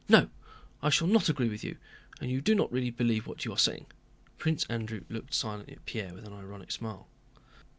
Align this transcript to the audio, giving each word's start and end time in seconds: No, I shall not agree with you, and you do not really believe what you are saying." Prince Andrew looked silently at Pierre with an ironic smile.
No, 0.09 0.29
I 0.81 0.89
shall 0.89 1.05
not 1.05 1.29
agree 1.29 1.47
with 1.47 1.63
you, 1.63 1.77
and 2.19 2.31
you 2.31 2.41
do 2.41 2.55
not 2.55 2.71
really 2.71 2.89
believe 2.89 3.27
what 3.27 3.45
you 3.45 3.51
are 3.51 3.55
saying." 3.59 3.85
Prince 4.39 4.65
Andrew 4.65 5.01
looked 5.09 5.35
silently 5.35 5.73
at 5.75 5.85
Pierre 5.85 6.15
with 6.15 6.25
an 6.25 6.33
ironic 6.33 6.71
smile. 6.71 7.07